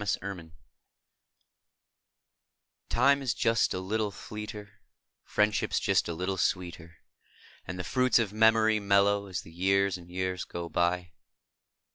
[0.01, 0.51] A597234
[2.95, 4.69] IME is "just a little fleeter;
[5.27, 6.95] priendship just a little sweeter;
[7.67, 11.11] And the jruits of memoru mellcrcO' I As the Ljears and Ejears ao btj.